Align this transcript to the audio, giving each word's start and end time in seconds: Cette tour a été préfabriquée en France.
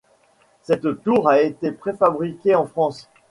Cette 0.63 1.03
tour 1.03 1.29
a 1.29 1.41
été 1.41 1.71
préfabriquée 1.71 2.55
en 2.55 2.65
France. 2.65 3.07